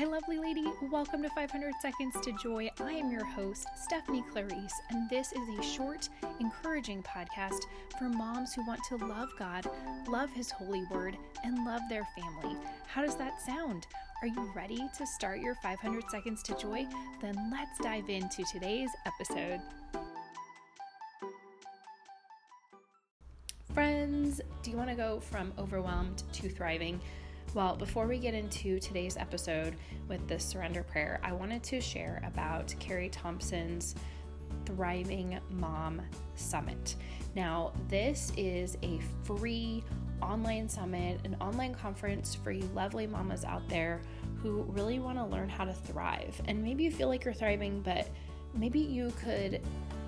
Hi, 0.00 0.06
lovely 0.06 0.38
lady. 0.38 0.64
Welcome 0.90 1.22
to 1.24 1.28
500 1.28 1.74
Seconds 1.82 2.16
to 2.22 2.32
Joy. 2.42 2.70
I 2.80 2.92
am 2.92 3.10
your 3.10 3.26
host, 3.26 3.66
Stephanie 3.76 4.24
Clarice, 4.32 4.72
and 4.88 5.10
this 5.10 5.30
is 5.30 5.46
a 5.58 5.62
short, 5.62 6.08
encouraging 6.40 7.02
podcast 7.02 7.64
for 7.98 8.08
moms 8.08 8.54
who 8.54 8.66
want 8.66 8.80
to 8.88 8.96
love 8.96 9.28
God, 9.38 9.68
love 10.08 10.32
His 10.32 10.50
holy 10.50 10.84
word, 10.84 11.18
and 11.44 11.66
love 11.66 11.82
their 11.90 12.08
family. 12.16 12.56
How 12.86 13.02
does 13.02 13.16
that 13.16 13.42
sound? 13.42 13.86
Are 14.22 14.28
you 14.28 14.50
ready 14.56 14.88
to 14.96 15.06
start 15.06 15.40
your 15.40 15.54
500 15.56 16.10
Seconds 16.10 16.42
to 16.44 16.54
Joy? 16.56 16.86
Then 17.20 17.36
let's 17.52 17.78
dive 17.78 18.08
into 18.08 18.42
today's 18.50 18.88
episode. 19.04 19.60
Friends, 23.74 24.40
do 24.62 24.70
you 24.70 24.78
want 24.78 24.88
to 24.88 24.96
go 24.96 25.20
from 25.20 25.52
overwhelmed 25.58 26.22
to 26.32 26.48
thriving? 26.48 27.02
Well, 27.52 27.74
before 27.74 28.06
we 28.06 28.18
get 28.18 28.32
into 28.32 28.78
today's 28.78 29.16
episode 29.16 29.74
with 30.08 30.28
the 30.28 30.38
surrender 30.38 30.84
prayer, 30.84 31.18
I 31.24 31.32
wanted 31.32 31.64
to 31.64 31.80
share 31.80 32.22
about 32.24 32.72
Carrie 32.78 33.08
Thompson's 33.08 33.96
Thriving 34.66 35.36
Mom 35.50 36.00
Summit. 36.36 36.94
Now, 37.34 37.72
this 37.88 38.32
is 38.36 38.78
a 38.84 39.00
free 39.24 39.82
online 40.22 40.68
summit, 40.68 41.20
an 41.24 41.36
online 41.40 41.74
conference 41.74 42.36
for 42.36 42.52
you 42.52 42.70
lovely 42.72 43.08
mamas 43.08 43.44
out 43.44 43.68
there 43.68 44.00
who 44.40 44.62
really 44.68 45.00
want 45.00 45.18
to 45.18 45.24
learn 45.24 45.48
how 45.48 45.64
to 45.64 45.74
thrive. 45.74 46.40
And 46.46 46.62
maybe 46.62 46.84
you 46.84 46.92
feel 46.92 47.08
like 47.08 47.24
you're 47.24 47.34
thriving, 47.34 47.80
but 47.80 48.08
maybe 48.54 48.78
you 48.78 49.12
could 49.24 49.60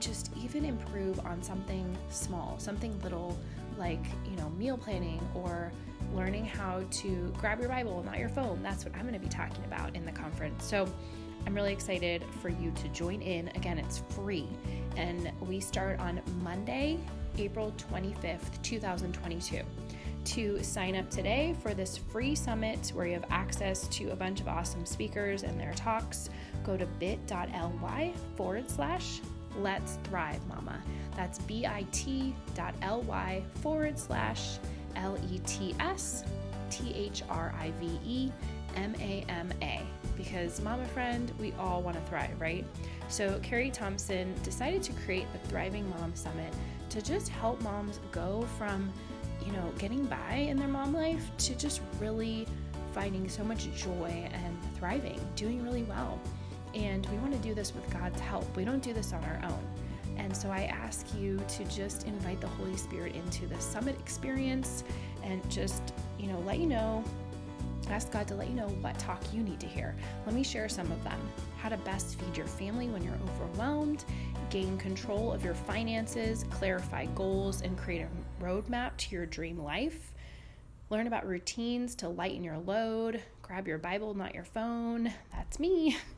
just 0.00 0.32
even 0.36 0.64
improve 0.64 1.24
on 1.24 1.40
something 1.40 1.96
small, 2.10 2.58
something 2.58 3.00
little 3.02 3.38
like, 3.78 4.04
you 4.28 4.36
know, 4.38 4.50
meal 4.50 4.76
planning 4.76 5.20
or 5.36 5.70
learning 6.14 6.44
how 6.44 6.82
to 6.90 7.32
grab 7.38 7.60
your 7.60 7.68
Bible, 7.68 8.02
not 8.04 8.18
your 8.18 8.28
phone. 8.28 8.62
That's 8.62 8.84
what 8.84 8.94
I'm 8.94 9.02
going 9.02 9.14
to 9.14 9.20
be 9.20 9.28
talking 9.28 9.64
about 9.64 9.94
in 9.94 10.04
the 10.04 10.12
conference. 10.12 10.64
So 10.64 10.86
I'm 11.46 11.54
really 11.54 11.72
excited 11.72 12.24
for 12.42 12.48
you 12.48 12.70
to 12.72 12.88
join 12.88 13.22
in. 13.22 13.48
Again, 13.54 13.78
it's 13.78 14.02
free, 14.10 14.48
and 14.96 15.32
we 15.40 15.60
start 15.60 15.98
on 15.98 16.20
Monday, 16.42 16.98
April 17.38 17.72
25th, 17.90 18.60
2022. 18.62 19.62
To 20.24 20.62
sign 20.62 20.94
up 20.94 21.08
today 21.08 21.56
for 21.62 21.72
this 21.72 21.96
free 21.96 22.34
summit 22.34 22.92
where 22.94 23.06
you 23.06 23.14
have 23.14 23.24
access 23.30 23.88
to 23.88 24.10
a 24.10 24.16
bunch 24.16 24.40
of 24.40 24.48
awesome 24.48 24.84
speakers 24.84 25.42
and 25.42 25.58
their 25.58 25.72
talks, 25.72 26.28
go 26.64 26.76
to 26.76 26.84
bit.ly 26.84 28.12
forward 28.36 28.68
slash 28.68 29.20
let's 29.56 29.98
thrive 30.04 30.46
mama. 30.46 30.82
That's 31.16 31.38
bit.ly 31.38 31.72
forward 33.62 33.98
slash 33.98 34.58
L 34.98 35.16
E 35.30 35.38
T 35.40 35.74
S 35.80 36.24
T 36.70 36.92
H 36.94 37.22
R 37.28 37.54
I 37.58 37.72
V 37.80 37.98
E 38.04 38.32
M 38.76 38.94
A 39.00 39.24
M 39.28 39.52
A. 39.62 39.80
Because, 40.16 40.60
mama 40.60 40.84
friend, 40.88 41.32
we 41.38 41.52
all 41.58 41.82
want 41.82 41.96
to 41.96 42.02
thrive, 42.10 42.40
right? 42.40 42.64
So, 43.08 43.38
Carrie 43.42 43.70
Thompson 43.70 44.34
decided 44.42 44.82
to 44.84 44.92
create 45.04 45.26
the 45.32 45.38
Thriving 45.48 45.88
Mom 45.90 46.14
Summit 46.14 46.52
to 46.90 47.00
just 47.00 47.28
help 47.28 47.60
moms 47.62 48.00
go 48.10 48.46
from, 48.58 48.92
you 49.44 49.52
know, 49.52 49.72
getting 49.78 50.04
by 50.06 50.34
in 50.34 50.56
their 50.56 50.68
mom 50.68 50.92
life 50.92 51.30
to 51.38 51.54
just 51.54 51.80
really 52.00 52.46
finding 52.92 53.28
so 53.28 53.44
much 53.44 53.72
joy 53.76 54.28
and 54.32 54.58
thriving, 54.76 55.20
doing 55.36 55.62
really 55.62 55.84
well. 55.84 56.18
And 56.74 57.06
we 57.06 57.18
want 57.18 57.32
to 57.32 57.38
do 57.38 57.54
this 57.54 57.74
with 57.74 57.88
God's 57.90 58.20
help. 58.20 58.56
We 58.56 58.64
don't 58.64 58.82
do 58.82 58.92
this 58.92 59.12
on 59.12 59.22
our 59.24 59.40
own. 59.44 59.60
And 60.18 60.36
so 60.36 60.50
I 60.50 60.62
ask 60.64 61.06
you 61.16 61.40
to 61.48 61.64
just 61.64 62.06
invite 62.06 62.40
the 62.40 62.48
Holy 62.48 62.76
Spirit 62.76 63.14
into 63.14 63.46
the 63.46 63.58
summit 63.60 63.98
experience 63.98 64.84
and 65.22 65.48
just, 65.50 65.94
you 66.18 66.26
know, 66.26 66.38
let 66.40 66.58
you 66.58 66.66
know, 66.66 67.04
ask 67.88 68.10
God 68.10 68.28
to 68.28 68.34
let 68.34 68.48
you 68.48 68.54
know 68.54 68.68
what 68.80 68.98
talk 68.98 69.22
you 69.32 69.42
need 69.42 69.60
to 69.60 69.66
hear. 69.66 69.94
Let 70.26 70.34
me 70.34 70.42
share 70.42 70.68
some 70.68 70.90
of 70.92 71.02
them. 71.04 71.18
How 71.58 71.68
to 71.68 71.76
best 71.78 72.18
feed 72.18 72.36
your 72.36 72.46
family 72.46 72.88
when 72.88 73.02
you're 73.02 73.18
overwhelmed, 73.32 74.04
gain 74.50 74.76
control 74.78 75.32
of 75.32 75.44
your 75.44 75.54
finances, 75.54 76.44
clarify 76.50 77.06
goals, 77.14 77.62
and 77.62 77.76
create 77.76 78.02
a 78.02 78.44
roadmap 78.44 78.96
to 78.98 79.14
your 79.14 79.26
dream 79.26 79.58
life. 79.58 80.12
Learn 80.90 81.06
about 81.06 81.26
routines 81.26 81.94
to 81.96 82.08
lighten 82.08 82.42
your 82.42 82.58
load, 82.58 83.22
grab 83.42 83.68
your 83.68 83.78
Bible, 83.78 84.14
not 84.14 84.34
your 84.34 84.44
phone. 84.44 85.12
That's 85.32 85.58
me. 85.58 85.96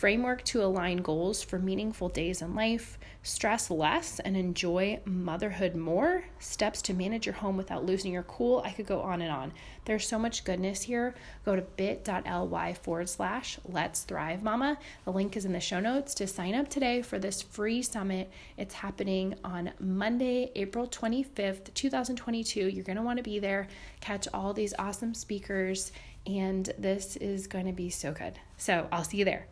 Framework 0.00 0.42
to 0.44 0.64
align 0.64 0.96
goals 1.02 1.42
for 1.42 1.58
meaningful 1.58 2.08
days 2.08 2.40
in 2.40 2.54
life, 2.54 2.98
stress 3.22 3.70
less 3.70 4.18
and 4.18 4.34
enjoy 4.34 4.98
motherhood 5.04 5.76
more, 5.76 6.24
steps 6.38 6.80
to 6.80 6.94
manage 6.94 7.26
your 7.26 7.34
home 7.34 7.58
without 7.58 7.84
losing 7.84 8.10
your 8.10 8.22
cool. 8.22 8.62
I 8.64 8.72
could 8.72 8.86
go 8.86 9.02
on 9.02 9.20
and 9.20 9.30
on. 9.30 9.52
There's 9.84 10.08
so 10.08 10.18
much 10.18 10.44
goodness 10.44 10.80
here. 10.80 11.14
Go 11.44 11.54
to 11.54 11.60
bit.ly 11.60 12.72
forward 12.72 13.10
slash 13.10 13.58
let's 13.66 14.04
thrive 14.04 14.42
mama. 14.42 14.78
The 15.04 15.12
link 15.12 15.36
is 15.36 15.44
in 15.44 15.52
the 15.52 15.60
show 15.60 15.80
notes 15.80 16.14
to 16.14 16.26
sign 16.26 16.54
up 16.54 16.70
today 16.70 17.02
for 17.02 17.18
this 17.18 17.42
free 17.42 17.82
summit. 17.82 18.30
It's 18.56 18.72
happening 18.72 19.34
on 19.44 19.70
Monday, 19.80 20.50
April 20.54 20.86
25th, 20.86 21.74
2022. 21.74 22.70
You're 22.70 22.84
going 22.84 22.96
to 22.96 23.02
want 23.02 23.18
to 23.18 23.22
be 23.22 23.38
there, 23.38 23.68
catch 24.00 24.26
all 24.32 24.54
these 24.54 24.72
awesome 24.78 25.12
speakers 25.12 25.92
and 26.26 26.72
this 26.78 27.16
is 27.16 27.46
going 27.46 27.66
to 27.66 27.72
be 27.72 27.90
so 27.90 28.12
good. 28.12 28.38
So 28.56 28.88
I'll 28.90 29.04
see 29.04 29.18
you 29.18 29.26
there. 29.26 29.46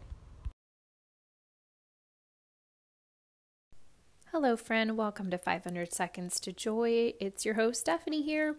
Hello, 4.33 4.59
friend. 4.59 4.99
Welcome 4.99 5.31
to 5.31 5.39
500 5.39 5.91
Seconds 5.91 6.39
to 6.41 6.53
Joy. 6.53 7.15
It's 7.19 7.47
your 7.47 7.55
host, 7.55 7.81
Stephanie, 7.81 8.21
here. 8.21 8.56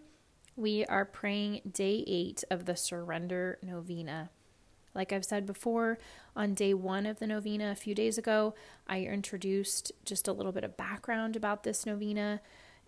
We 0.56 0.84
are 0.86 1.04
praying 1.04 1.60
day 1.72 2.02
eight 2.08 2.42
of 2.50 2.64
the 2.64 2.74
Surrender 2.74 3.56
Novena. 3.62 4.30
Like 4.96 5.12
I've 5.12 5.24
said 5.24 5.46
before, 5.46 5.98
on 6.34 6.54
day 6.54 6.74
one 6.74 7.06
of 7.06 7.20
the 7.20 7.28
novena 7.28 7.70
a 7.70 7.76
few 7.76 7.94
days 7.94 8.18
ago, 8.18 8.52
I 8.88 9.02
introduced 9.02 9.92
just 10.04 10.26
a 10.26 10.32
little 10.32 10.50
bit 10.50 10.64
of 10.64 10.76
background 10.76 11.36
about 11.36 11.62
this 11.62 11.86
novena, 11.86 12.40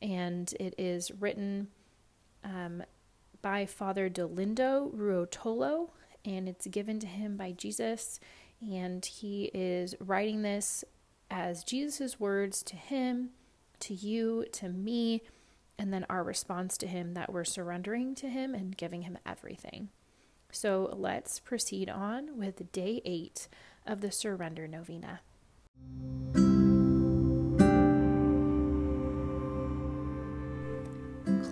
and 0.02 0.52
it 0.58 0.74
is 0.76 1.12
written 1.12 1.68
um, 2.42 2.82
by 3.42 3.64
Father 3.64 4.10
Dolindo 4.10 4.92
Ruotolo, 4.92 5.90
and 6.24 6.48
it's 6.48 6.66
given 6.66 6.98
to 6.98 7.06
him 7.06 7.36
by 7.36 7.52
Jesus. 7.52 8.18
And 8.60 9.06
he 9.06 9.52
is 9.54 9.94
writing 10.00 10.42
this 10.42 10.84
as 11.32 11.64
Jesus' 11.64 12.20
words 12.20 12.62
to 12.64 12.76
him, 12.76 13.30
to 13.80 13.94
you, 13.94 14.44
to 14.52 14.68
me, 14.68 15.22
and 15.78 15.90
then 15.92 16.04
our 16.10 16.22
response 16.22 16.76
to 16.76 16.86
him 16.86 17.14
that 17.14 17.32
we're 17.32 17.42
surrendering 17.42 18.14
to 18.16 18.28
him 18.28 18.54
and 18.54 18.76
giving 18.76 19.02
him 19.02 19.16
everything. 19.24 19.88
So 20.52 20.94
let's 20.94 21.40
proceed 21.40 21.88
on 21.88 22.36
with 22.36 22.70
day 22.70 23.00
eight 23.06 23.48
of 23.86 24.02
the 24.02 24.12
Surrender 24.12 24.68
Novena. 24.68 25.20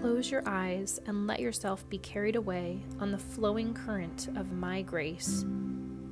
Close 0.02 0.30
your 0.30 0.42
eyes 0.44 1.00
and 1.06 1.26
let 1.26 1.40
yourself 1.40 1.88
be 1.88 1.96
carried 1.96 2.36
away 2.36 2.82
on 2.98 3.10
the 3.10 3.18
flowing 3.18 3.72
current 3.72 4.28
of 4.36 4.52
my 4.52 4.82
grace. 4.82 5.46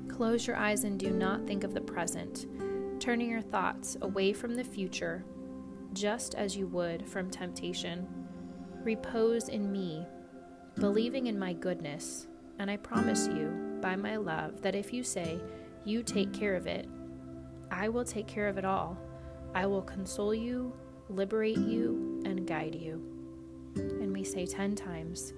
Close 0.09 0.47
your 0.47 0.57
eyes 0.57 0.85
and 0.85 0.99
do 0.99 1.11
not 1.11 1.47
think 1.47 1.65
of 1.65 1.75
the 1.75 1.81
present, 1.83 2.47
turning 2.99 3.31
your 3.31 3.41
thoughts 3.41 3.97
away 4.03 4.33
from 4.33 4.55
the 4.55 4.65
future, 4.65 5.25
just 5.93 6.35
as 6.35 6.57
you 6.57 6.67
would 6.69 7.07
from 7.09 7.31
temptation. 7.31 8.07
Repose 8.83 9.49
in 9.49 9.71
me, 9.71 10.07
believing 10.77 11.27
in 11.27 11.39
my 11.39 11.53
goodness, 11.53 12.27
and 12.59 12.71
I 12.71 12.77
promise 12.77 13.27
you, 13.27 13.79
by 13.81 13.97
my 13.97 14.17
love, 14.17 14.63
that 14.63 14.75
if 14.75 14.93
you 14.93 15.03
say, 15.03 15.41
You 15.85 16.03
take 16.03 16.33
care 16.33 16.57
of 16.57 16.67
it, 16.67 16.89
I 17.71 17.89
will 17.89 18.05
take 18.05 18.27
care 18.27 18.49
of 18.49 18.59
it 18.59 18.65
all. 18.65 18.99
I 19.55 19.67
will 19.67 19.83
console 19.83 20.35
you, 20.35 20.73
liberate 21.09 21.59
you, 21.59 22.23
and 22.25 22.47
guide 22.47 22.75
you 22.75 23.19
and 23.79 24.13
we 24.13 24.25
say 24.25 24.47
10 24.47 24.75
times, 24.75 25.33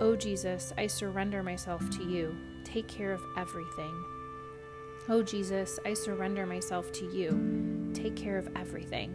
Oh 0.00 0.16
Jesus, 0.16 0.72
I 0.76 0.86
surrender 0.86 1.42
myself 1.42 1.88
to 1.90 2.04
you. 2.04 2.36
Take 2.64 2.88
care 2.88 3.12
of 3.12 3.22
everything. 3.36 4.13
Oh 5.06 5.22
Jesus, 5.22 5.78
I 5.84 5.92
surrender 5.92 6.46
myself 6.46 6.90
to 6.92 7.04
you. 7.04 7.90
Take 7.92 8.16
care 8.16 8.38
of 8.38 8.48
everything. 8.56 9.14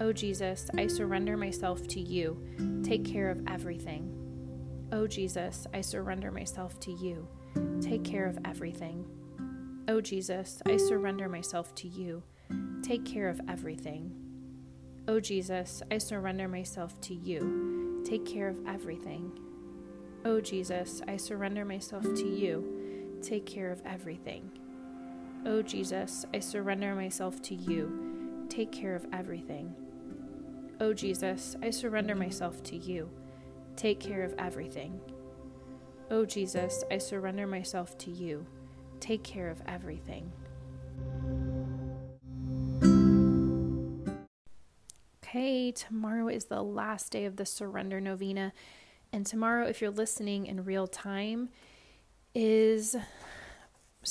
Oh 0.00 0.12
Jesus, 0.12 0.70
I 0.78 0.86
surrender 0.86 1.36
myself 1.36 1.88
to 1.88 2.00
you. 2.00 2.40
Take 2.84 3.04
care 3.04 3.28
of 3.28 3.42
everything. 3.48 4.12
Oh 4.92 5.08
Jesus, 5.08 5.66
I 5.74 5.80
surrender 5.80 6.30
myself 6.30 6.78
to 6.80 6.92
you. 6.92 7.26
Take 7.80 8.04
care 8.04 8.26
of 8.26 8.38
everything. 8.44 9.04
Oh 9.88 10.00
Jesus, 10.00 10.62
I 10.66 10.76
surrender 10.76 11.28
myself 11.28 11.74
to 11.76 11.88
you. 11.88 12.22
Take 12.84 13.04
care 13.04 13.28
of 13.28 13.40
everything. 13.48 14.14
Oh 15.08 15.18
Jesus, 15.18 15.82
I 15.90 15.98
surrender 15.98 16.46
myself 16.46 17.00
to 17.00 17.14
you. 17.14 18.02
Take 18.04 18.24
care 18.24 18.48
of 18.48 18.64
everything. 18.68 19.32
Oh 20.24 20.40
Jesus, 20.40 21.02
I 21.08 21.16
surrender 21.16 21.64
myself 21.64 22.04
to 22.04 22.28
you. 22.28 23.18
Take 23.20 23.46
care 23.46 23.72
of 23.72 23.82
everything. 23.84 24.48
Oh 25.48 25.62
Jesus, 25.62 26.26
I 26.34 26.40
surrender 26.40 26.96
myself 26.96 27.40
to 27.42 27.54
you. 27.54 28.46
Take 28.48 28.72
care 28.72 28.96
of 28.96 29.06
everything. 29.12 29.72
Oh 30.80 30.92
Jesus, 30.92 31.54
I 31.62 31.70
surrender 31.70 32.16
myself 32.16 32.64
to 32.64 32.76
you. 32.76 33.08
Take 33.76 34.00
care 34.00 34.24
of 34.24 34.34
everything. 34.40 35.00
Oh 36.10 36.24
Jesus, 36.24 36.82
I 36.90 36.98
surrender 36.98 37.46
myself 37.46 37.96
to 37.98 38.10
you. 38.10 38.44
Take 38.98 39.22
care 39.22 39.48
of 39.48 39.62
everything. 39.68 40.32
Okay, 45.22 45.70
tomorrow 45.70 46.26
is 46.26 46.46
the 46.46 46.62
last 46.62 47.12
day 47.12 47.24
of 47.24 47.36
the 47.36 47.46
surrender 47.46 48.00
novena. 48.00 48.52
And 49.12 49.24
tomorrow, 49.24 49.68
if 49.68 49.80
you're 49.80 49.90
listening 49.92 50.46
in 50.46 50.64
real 50.64 50.88
time, 50.88 51.50
is 52.34 52.96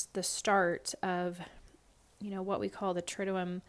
the 0.04 0.22
start 0.22 0.94
of, 1.02 1.40
you 2.20 2.30
know, 2.30 2.42
what 2.42 2.60
we 2.60 2.68
call 2.68 2.94
the 2.94 3.02
Triduum, 3.02 3.62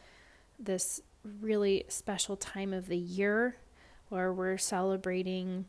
this 0.59 1.01
really 1.41 1.85
special 1.87 2.35
time 2.35 2.73
of 2.73 2.87
the 2.87 2.97
year 2.97 3.57
where 4.09 4.31
we're 4.31 4.57
celebrating, 4.57 5.65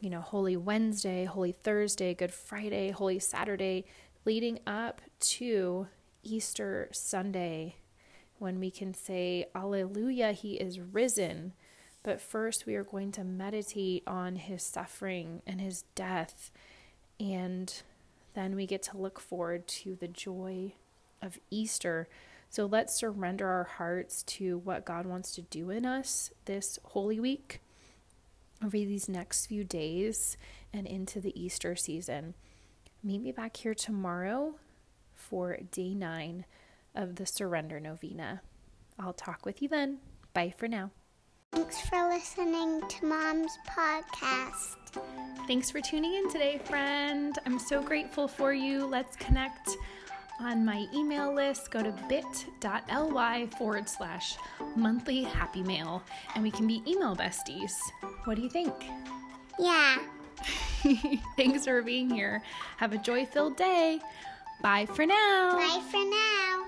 you 0.00 0.10
know, 0.10 0.20
Holy 0.20 0.56
Wednesday, 0.56 1.24
Holy 1.24 1.52
Thursday, 1.52 2.14
Good 2.14 2.32
Friday, 2.32 2.90
Holy 2.90 3.18
Saturday, 3.18 3.84
leading 4.24 4.60
up 4.66 5.00
to 5.20 5.88
Easter 6.22 6.88
Sunday 6.92 7.76
when 8.38 8.58
we 8.58 8.70
can 8.70 8.94
say, 8.94 9.46
Alleluia, 9.54 10.32
He 10.32 10.54
is 10.54 10.80
risen. 10.80 11.52
But 12.02 12.20
first, 12.20 12.66
we 12.66 12.74
are 12.74 12.84
going 12.84 13.12
to 13.12 13.24
meditate 13.24 14.02
on 14.06 14.36
His 14.36 14.62
suffering 14.62 15.42
and 15.46 15.60
His 15.60 15.82
death. 15.94 16.50
And 17.20 17.72
then 18.34 18.54
we 18.54 18.66
get 18.66 18.82
to 18.84 18.96
look 18.96 19.20
forward 19.20 19.66
to 19.66 19.96
the 19.96 20.08
joy 20.08 20.74
of 21.20 21.38
Easter. 21.50 22.08
So 22.48 22.66
let's 22.66 22.94
surrender 22.94 23.48
our 23.48 23.64
hearts 23.64 24.22
to 24.24 24.58
what 24.58 24.84
God 24.84 25.06
wants 25.06 25.34
to 25.34 25.42
do 25.42 25.70
in 25.70 25.86
us 25.86 26.30
this 26.44 26.78
Holy 26.84 27.18
Week 27.18 27.60
over 28.62 28.76
these 28.76 29.08
next 29.08 29.46
few 29.46 29.64
days 29.64 30.36
and 30.72 30.86
into 30.86 31.20
the 31.20 31.38
Easter 31.40 31.74
season. 31.76 32.34
Meet 33.02 33.22
me 33.22 33.32
back 33.32 33.56
here 33.56 33.74
tomorrow 33.74 34.56
for 35.14 35.58
day 35.70 35.94
nine 35.94 36.44
of 36.94 37.16
the 37.16 37.26
Surrender 37.26 37.80
Novena. 37.80 38.42
I'll 38.98 39.12
talk 39.12 39.44
with 39.44 39.62
you 39.62 39.68
then. 39.68 39.98
Bye 40.34 40.54
for 40.56 40.68
now. 40.68 40.90
Thanks 41.52 41.82
for 41.82 42.08
listening 42.08 42.80
to 42.88 43.04
Mom's 43.04 43.58
podcast. 43.68 44.76
Thanks 45.46 45.70
for 45.70 45.82
tuning 45.82 46.14
in 46.14 46.30
today, 46.30 46.58
friend. 46.64 47.38
I'm 47.44 47.58
so 47.58 47.82
grateful 47.82 48.26
for 48.26 48.54
you. 48.54 48.86
Let's 48.86 49.16
connect 49.16 49.68
on 50.40 50.64
my 50.64 50.86
email 50.94 51.34
list. 51.34 51.70
Go 51.70 51.82
to 51.82 51.94
bit.ly 52.08 53.46
forward 53.58 53.86
slash 53.86 54.36
monthly 54.76 55.24
happy 55.24 55.62
mail 55.62 56.02
and 56.34 56.42
we 56.42 56.50
can 56.50 56.66
be 56.66 56.82
email 56.86 57.14
besties. 57.14 57.74
What 58.24 58.36
do 58.36 58.42
you 58.42 58.50
think? 58.50 58.72
Yeah. 59.58 59.98
Thanks 61.36 61.66
for 61.66 61.82
being 61.82 62.08
here. 62.08 62.42
Have 62.78 62.94
a 62.94 62.98
joy 62.98 63.26
filled 63.26 63.56
day. 63.56 64.00
Bye 64.62 64.86
for 64.86 65.04
now. 65.04 65.52
Bye 65.56 65.82
for 65.90 66.02
now. 66.02 66.61